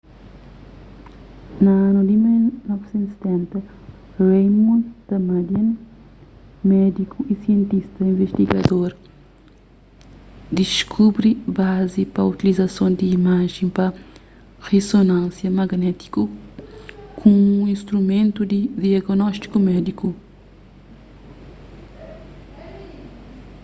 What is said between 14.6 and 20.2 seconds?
rizonánsia magnétiku kumu instrumentu di diagnóstiku médiku